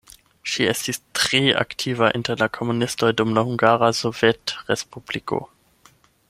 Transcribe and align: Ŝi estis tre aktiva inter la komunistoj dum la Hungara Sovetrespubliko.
Ŝi 0.51 0.63
estis 0.69 0.97
tre 1.19 1.41
aktiva 1.59 2.09
inter 2.21 2.41
la 2.43 2.47
komunistoj 2.59 3.11
dum 3.21 3.35
la 3.39 3.45
Hungara 3.51 3.91
Sovetrespubliko. 3.99 5.41